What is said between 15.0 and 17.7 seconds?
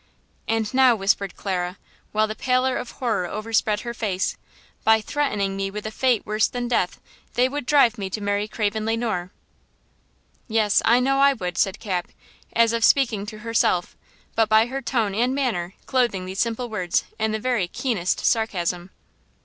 and manner clothing these simple words in the very